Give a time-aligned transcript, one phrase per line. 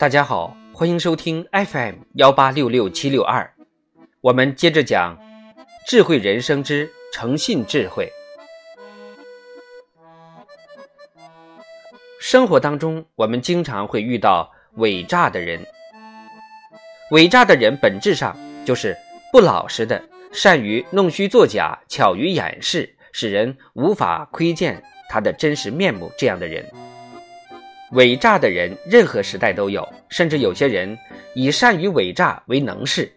[0.00, 3.52] 大家好，欢迎收听 FM 幺八六六七六二。
[4.20, 5.18] 我们接着讲
[5.88, 8.08] 智慧人生之诚信智慧。
[12.20, 15.66] 生活当中，我们经常会遇到伪诈的人。
[17.10, 18.96] 伪诈的人本质上就是
[19.32, 26.08] 不老实的，善于弄虚作假、巧于掩饰，使人无法窥见他的真实面目。
[26.16, 26.64] 这样的人。
[27.92, 30.96] 伪诈的人，任何时代都有，甚至有些人
[31.34, 33.10] 以善于伪诈为能事。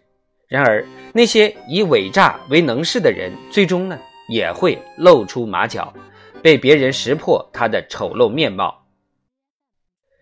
[0.48, 5.92] 然而，那些以伪诈为能事的人，最终呢也会露出马脚，
[6.42, 8.86] 被别人识破他的丑陋面貌。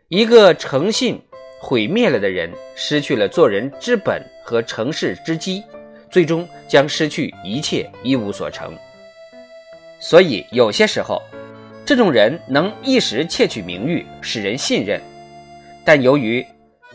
[0.08, 1.20] 一个诚信
[1.60, 5.62] 毁灭了的人，失去了做人之本和成事之基，
[6.10, 8.77] 最终将失去一切，一无所成。
[10.00, 11.22] 所以，有些时候。
[11.90, 15.02] 这种人能一时窃取名誉，使人信任，
[15.84, 16.47] 但由于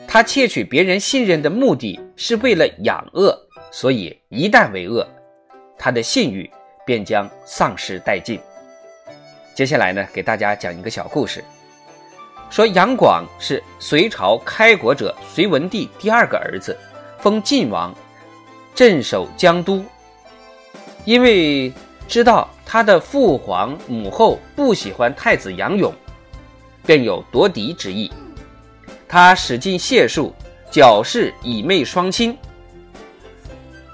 [0.07, 3.37] 他窃取别人信任的目的是为了养恶，
[3.71, 5.05] 所以一旦为恶，
[5.77, 6.49] 他的信誉
[6.85, 8.39] 便将丧失殆尽。
[9.53, 11.43] 接下来呢，给大家讲一个小故事，
[12.49, 16.73] 说杨广是隋朝开国者隋文帝第二个儿子，
[17.19, 17.93] 封晋王，
[18.73, 19.83] 镇守江都，
[21.03, 21.73] 因为。
[22.07, 25.93] 知道他的父皇母后不喜欢太子杨勇，
[26.85, 28.11] 便有夺嫡之意。
[29.07, 30.35] 他使尽解数，
[30.69, 32.37] 矫饰以媚双亲。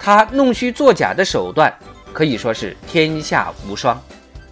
[0.00, 1.72] 他弄虚作假的手段
[2.12, 3.96] 可以说是天下无双。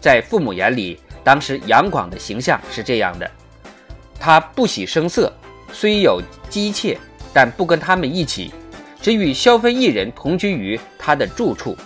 [0.00, 3.28] 在父母眼里，当时杨广的形象是这样的：
[4.20, 5.32] 他不喜声色，
[5.72, 6.96] 虽有姬妾，
[7.34, 8.52] 但不跟他们一起，
[9.02, 11.76] 只与萧妃一人同居于他的住处。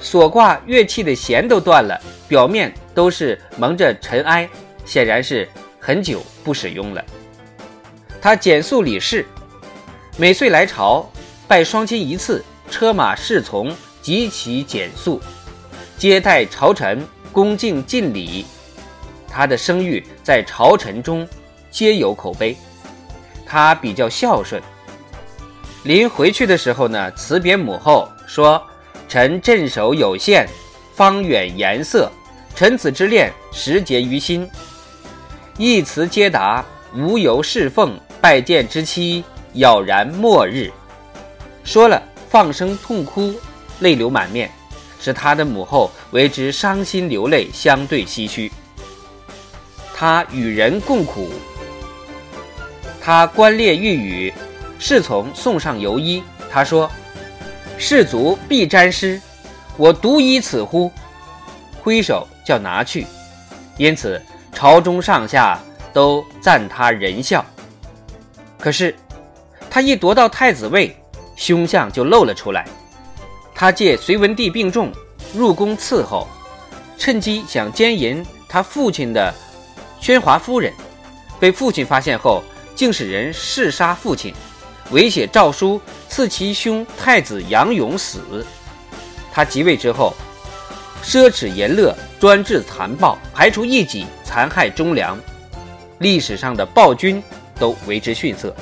[0.00, 4.48] 所挂乐器的弦都断了，表面都是蒙着尘埃，
[4.86, 5.46] 显然是
[5.78, 7.04] 很久不使用了。
[8.20, 9.26] 他简素礼事，
[10.16, 11.06] 每岁来朝
[11.46, 15.20] 拜双亲一次，车马侍从极其简素，
[15.98, 18.46] 接待朝臣恭敬尽礼。
[19.28, 21.28] 他的声誉在朝臣中
[21.70, 22.56] 皆有口碑。
[23.44, 24.62] 他比较孝顺，
[25.84, 28.62] 临回去的时候呢，辞别母后说。
[29.10, 30.46] 臣镇守有限，
[30.94, 32.08] 方远颜色，
[32.54, 34.48] 臣子之恋，时结于心。
[35.58, 40.70] 一词皆答，无由侍奉，拜见之期，杳然末日。
[41.64, 43.34] 说了，放声痛哭，
[43.80, 44.48] 泪流满面，
[45.00, 48.52] 使他的母后为之伤心流泪，相对唏嘘。
[49.92, 51.32] 他与人共苦，
[53.00, 54.32] 他官猎御宇，
[54.78, 56.88] 侍从送上游衣，他说。
[57.82, 59.18] 士卒必沾湿，
[59.78, 60.92] 我独以此乎？
[61.80, 63.06] 挥手叫拿去。
[63.78, 64.20] 因此
[64.52, 65.58] 朝中上下
[65.90, 67.42] 都赞他仁孝。
[68.58, 68.94] 可是
[69.70, 70.94] 他一夺到太子位，
[71.36, 72.66] 凶相就露了出来。
[73.54, 74.92] 他借隋文帝病重，
[75.34, 76.28] 入宫伺候，
[76.98, 79.34] 趁机想奸淫他父亲的
[80.00, 80.70] 宣华夫人，
[81.40, 82.44] 被父亲发现后，
[82.76, 84.34] 竟使人弑杀父亲。
[84.92, 88.44] 伪写诏书赐其兄太子杨勇死。
[89.32, 90.14] 他即位之后，
[91.02, 95.18] 奢侈淫乐，专制残暴，排除异己，残害忠良。
[95.98, 97.22] 历史上的暴君
[97.58, 98.54] 都为之逊色。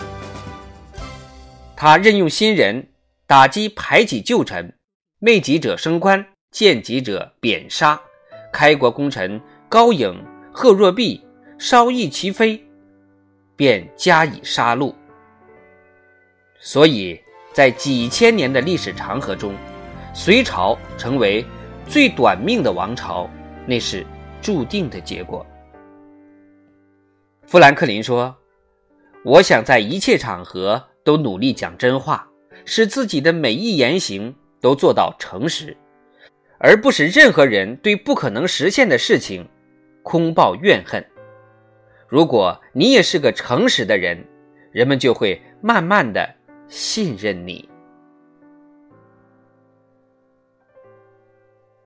[1.74, 2.88] 他任用新人，
[3.26, 4.74] 打击排挤旧臣，
[5.20, 7.98] 媚己者升官，见己者贬杀。
[8.52, 10.22] 开国功臣高颖、
[10.52, 11.24] 贺若弼
[11.58, 12.62] 稍易其妃，
[13.54, 14.92] 便加以杀戮。
[16.60, 17.18] 所以
[17.52, 19.54] 在几千年的历史长河中，
[20.12, 21.44] 隋朝成为
[21.86, 23.30] 最短命的王朝，
[23.66, 24.04] 那是
[24.42, 25.46] 注定的结果。
[27.46, 28.36] 富兰克林说
[29.24, 32.28] ：“我想在一切场合都努力讲真话，
[32.64, 35.76] 使自己的每一言行都做到诚实，
[36.58, 39.48] 而不使任何人对不可能实现的事情
[40.02, 41.04] 空抱怨恨。
[42.08, 44.22] 如果你也是个诚实的人，
[44.72, 46.28] 人们就会慢慢的。”
[46.68, 47.68] 信任你。